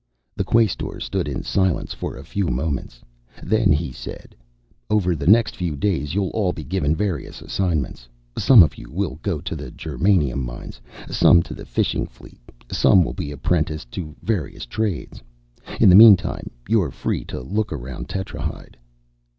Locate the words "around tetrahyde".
17.71-18.77